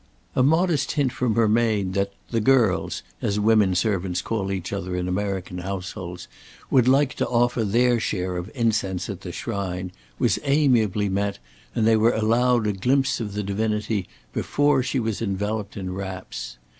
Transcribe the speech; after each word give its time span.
A 0.35 0.41
modest 0.41 0.93
hint 0.93 1.11
from 1.13 1.35
her 1.35 1.47
maid 1.47 1.93
that 1.93 2.11
"the 2.31 2.39
girls," 2.39 3.03
as 3.21 3.39
women 3.39 3.75
servants 3.75 4.23
call 4.23 4.51
each 4.51 4.73
other 4.73 4.95
in 4.95 5.07
American 5.07 5.59
households, 5.59 6.27
would 6.71 6.87
like 6.87 7.13
to 7.17 7.27
offer 7.27 7.63
their 7.63 7.99
share 7.99 8.35
of 8.37 8.49
incense 8.55 9.11
at 9.11 9.21
the 9.21 9.31
shrine, 9.31 9.91
was 10.17 10.39
amiably 10.43 11.07
met, 11.07 11.37
and 11.75 11.85
they 11.85 11.97
were 11.97 12.13
allowed 12.15 12.65
a 12.65 12.73
glimpse 12.73 13.19
of 13.19 13.33
the 13.35 13.43
divinity 13.43 14.07
before 14.33 14.81
she 14.81 14.99
was 14.99 15.21
enveloped 15.21 15.77
in 15.77 15.93
wraps. 15.93 16.57